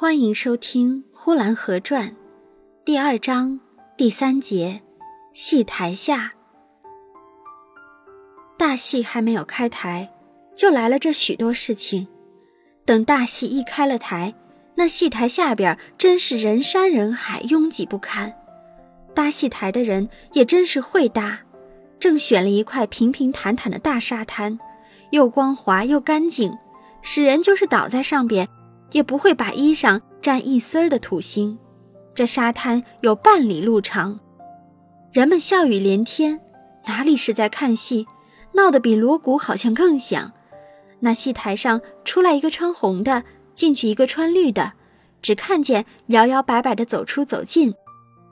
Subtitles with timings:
[0.00, 2.10] 欢迎收听《呼兰河传》
[2.84, 3.58] 第二章
[3.96, 4.80] 第三节
[5.34, 6.30] “戏台下”。
[8.56, 10.08] 大戏还没有开台，
[10.54, 12.06] 就来了这许多事情。
[12.84, 14.32] 等大戏一开了台，
[14.76, 18.32] 那戏台下边真是人山人海，拥挤不堪。
[19.12, 21.40] 搭戏台的人也真是会搭，
[21.98, 24.60] 正选了一块平平坦坦的大沙滩，
[25.10, 26.56] 又光滑又干净，
[27.02, 28.48] 使人就是倒在上边。
[28.92, 31.56] 也不会把衣裳沾一丝儿的土腥。
[32.14, 34.18] 这沙滩有半里路长，
[35.12, 36.40] 人们笑语连天，
[36.86, 38.06] 哪里是在看戏，
[38.54, 40.32] 闹得比锣鼓好像更响。
[41.00, 43.22] 那戏台上出来一个穿红的，
[43.54, 44.72] 进去一个穿绿的，
[45.22, 47.72] 只看见摇摇摆摆的走出走进，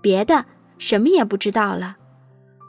[0.01, 0.47] 别的
[0.79, 1.97] 什么也不知道了。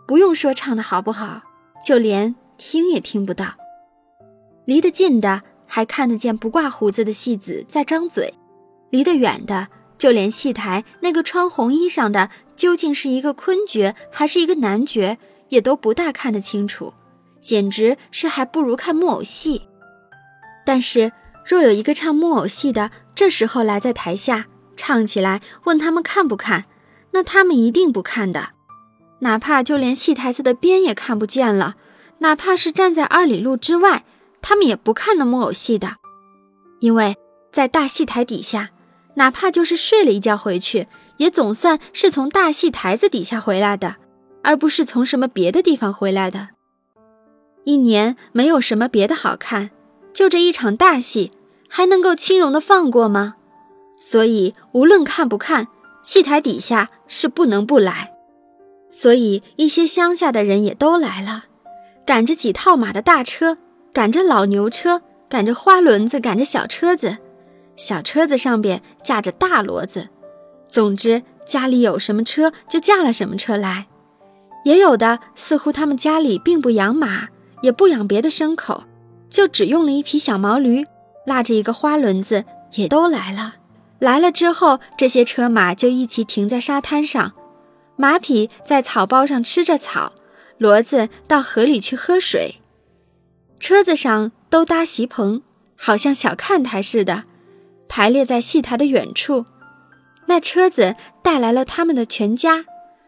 [0.07, 1.41] 不用说唱的好不好，
[1.83, 3.55] 就连听也听不到。
[4.65, 5.41] 离得近的。
[5.67, 8.33] 还看得见不挂胡子的戏子在张嘴，
[8.89, 9.67] 离得远的，
[9.97, 15.17] 就连戏台那个穿红衣裳的究竟是一个昆角还是一个男角，
[15.49, 16.93] 也都不大看得清楚，
[17.41, 19.63] 简直是还不如看木偶戏。
[20.65, 21.11] 但是
[21.45, 26.65] 若有一个唱木偶戏的，这时候来在台下唱起来，问他们看不看，
[27.11, 28.49] 那他们一定不看的，
[29.19, 31.75] 哪怕就连戏台子的边也看不见了，
[32.19, 34.03] 哪怕是站在二里路之外。
[34.41, 35.95] 他们也不看那木偶戏的，
[36.79, 37.15] 因为
[37.51, 38.69] 在大戏台底下，
[39.15, 43.97] 哪怕就是睡了一觉回去，也总算是从大戏台子底下回来的，
[44.43, 46.49] 而不是从什么别的地方回来的。
[47.65, 49.71] 一年没有什么别的好看，
[50.13, 51.31] 就这一场大戏，
[51.67, 53.35] 还能够轻容的放过吗？
[53.99, 55.67] 所以无论看不看，
[56.01, 58.13] 戏台底下是不能不来。
[58.89, 61.45] 所以一些乡下的人也都来了，
[62.05, 63.57] 赶着几套马的大车。
[63.97, 67.17] 赶着老牛车，赶着花轮子，赶着小车子，
[67.75, 70.09] 小车子上边架着大骡子。
[70.67, 73.87] 总之，家里有什么车就架了什么车来。
[74.65, 77.29] 也有的似乎他们家里并不养马，
[77.63, 78.83] 也不养别的牲口，
[79.31, 80.85] 就只用了一匹小毛驴，
[81.25, 83.55] 拉着一个花轮子，也都来了。
[83.97, 87.33] 来了之后，这些车马就一起停在沙滩上，
[87.95, 90.13] 马匹在草包上吃着草，
[90.59, 92.57] 骡子到河里去喝水。
[93.59, 95.41] 车子上都搭席棚，
[95.75, 97.23] 好像小看台似的，
[97.89, 99.45] 排列在戏台的远处。
[100.27, 102.65] 那车子带来了他们的全家，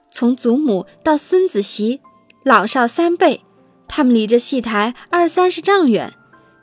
[0.09, 2.01] 从祖母到孙子媳，
[2.43, 3.41] 老少三辈，
[3.87, 6.13] 他们离着戏台二三十丈远，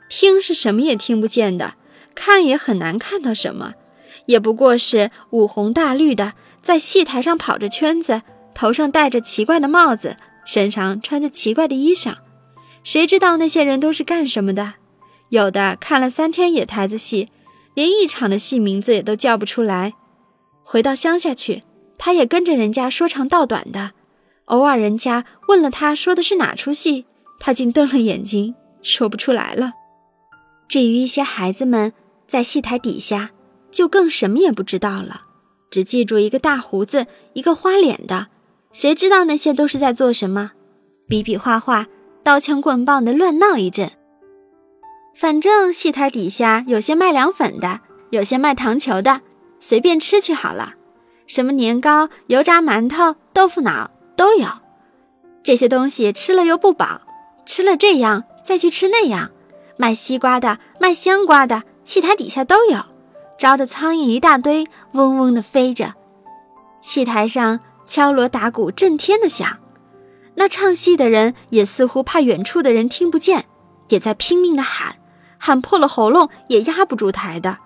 [0.09, 1.75] 听是什么也听不见的，
[2.13, 3.73] 看也很难看到什么，
[4.25, 8.21] 也不过是五红大绿的在戏台上跑着圈子，
[8.53, 12.15] 头上戴着奇怪的帽子，身上穿着奇怪的衣裳。
[12.87, 14.75] 谁知道那些人都是干什么的？
[15.27, 17.27] 有的看了三天野台子戏，
[17.73, 19.93] 连一场的戏名字也都叫不出来。
[20.63, 21.63] 回到乡下去，
[21.97, 23.91] 他也跟着人家说长道短的。
[24.45, 27.05] 偶尔人家问了他说的是哪出戏，
[27.41, 29.73] 他竟瞪了眼睛，说不出来了。
[30.69, 31.91] 至于一些孩子们
[32.25, 33.31] 在戏台底下，
[33.69, 35.23] 就更什么也不知道了，
[35.69, 38.27] 只记住一个大胡子，一个花脸的。
[38.71, 40.53] 谁知道那些都是在做什么？
[41.09, 41.87] 比比划划。
[42.27, 43.89] 刀枪棍棒的乱闹一阵，
[45.15, 47.79] 反正戏台底下有些卖凉粉的，
[48.09, 49.21] 有些卖糖球的，
[49.61, 50.73] 随便吃去好了。
[51.25, 54.45] 什么年糕、油炸馒头、豆腐脑都有。
[55.41, 56.99] 这些东西吃了又不饱，
[57.45, 59.31] 吃了这样再去吃那样。
[59.77, 62.81] 卖西瓜的、卖香瓜的，戏台底下都有，
[63.37, 65.93] 招的苍蝇一大堆，嗡嗡的飞着。
[66.81, 69.47] 戏台上敲锣打鼓，震天的响。
[70.39, 73.45] 那唱戏的人也似乎怕远处的人听不见，
[73.89, 74.97] 也在拼命的喊，
[75.39, 77.57] 喊破了喉咙也压不住台的。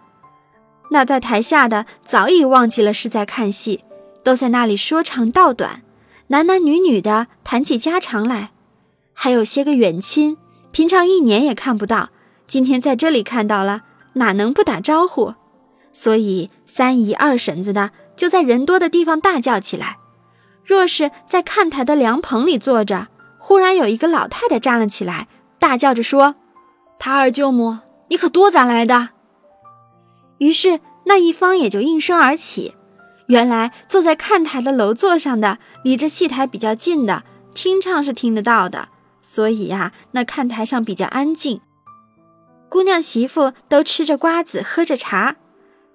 [0.90, 3.84] 那在台下的早已忘记了是在看戏，
[4.24, 5.84] 都在那里说长道短，
[6.28, 8.52] 男男女女的谈起家常来。
[9.14, 10.38] 还有些个远亲，
[10.72, 12.10] 平常一年也看不到，
[12.48, 13.82] 今天在这里看到了，
[14.14, 15.36] 哪能不打招呼？
[15.92, 19.98] 所以三姨二婶子的就在人多的地方大叫起来。
[20.64, 25.28] 若是在看台的凉棚里坐着，忽然有一个老太太站了起来，
[25.60, 26.36] 大叫着说
[27.00, 27.80] ：“他二舅母，
[28.10, 29.10] 你可多咱来的？”
[30.40, 32.76] 于是那一方也就应声而起。
[33.28, 37.24] 原来坐在看台的楼座上的，离着戏台比较近的，
[37.54, 38.90] 听唱是听得到的，
[39.22, 41.62] 所以呀，那看台上比较安静。
[42.70, 45.36] 姑娘媳妇都吃着瓜子，喝着茶，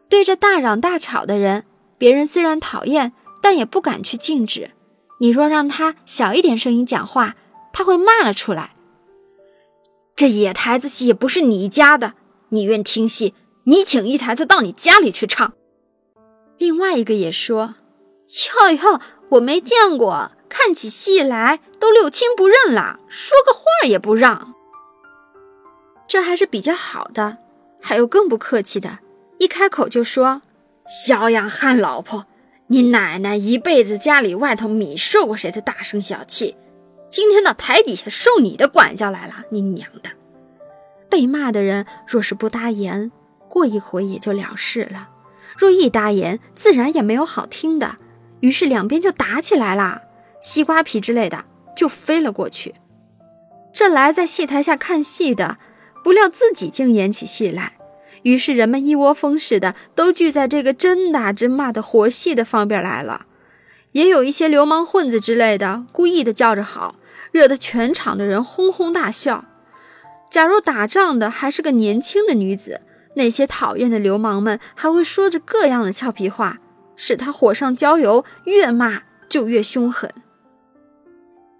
[0.08, 1.64] 对着大嚷大吵的人，
[1.98, 3.12] 别人虽然讨厌。
[3.46, 4.72] 但也不敢去禁止。
[5.20, 7.36] 你若让他小一点声音讲话，
[7.72, 8.74] 他会骂了出来。
[10.16, 12.14] 这野台子戏也不是你家的，
[12.48, 15.52] 你愿听戏你请一台子到你家里去唱。”
[16.58, 17.76] 另外一个也说
[18.58, 24.54] ：“哟哟，我没见过，看起戏来都六亲不认了，说个话也不让。”
[26.08, 27.38] 这还是比较好的，
[27.80, 28.98] 还有更不客气的，
[29.38, 30.42] 一开口就说
[31.06, 32.26] ：“小养汉老婆，
[32.68, 36.56] 你奶奶一辈子家里外头米受过谁的大声小气，
[37.08, 40.10] 今天到台底下受你的管教来了，你娘的！”
[41.08, 43.12] 被骂的人若是不答言，
[43.48, 45.08] 过一会也就了事了；
[45.56, 47.96] 若一答言，自然也没有好听的，
[48.40, 50.02] 于是两边就打起来了，
[50.40, 51.44] 西瓜皮之类的
[51.76, 52.74] 就飞了过去。
[53.72, 55.58] 这来在戏台下看戏的。
[56.04, 57.75] 不料自己竟演起戏来，
[58.26, 63.26] 于是人们一窝蜂似的都聚在这个真打真骂的活戏的方边来了。
[63.92, 66.96] 也有一些流氓混子之类的，故意的叫着好，
[67.30, 69.44] 惹得全场的人哄哄大笑。
[70.28, 72.80] 假如打仗的还是个年轻的女子，
[73.14, 76.58] 那些讨厌的流氓们还会说着各样的俏皮话，
[76.96, 80.10] 使她火上浇油，越骂就越凶狠。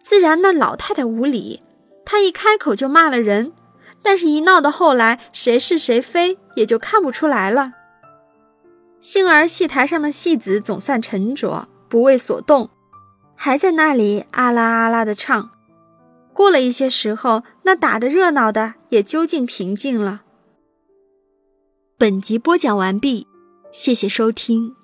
[0.02, 1.60] 自然那老太太无理，
[2.04, 3.52] 她一开口就骂了人。
[4.02, 7.72] 但是，一闹到后来，谁是谁非也就看不出来了。
[9.00, 12.70] 幸而戏台上的戏子总算沉着，不为所动，
[13.34, 15.50] 还在那里啊啦啊啦的唱。
[16.32, 20.22] 过了一些时候，那打得热闹的也究竟平静了。
[21.98, 23.26] 本集播讲完毕，
[23.72, 24.75] 谢谢收听。